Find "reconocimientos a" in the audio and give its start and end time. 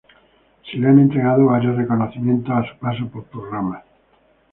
1.77-2.67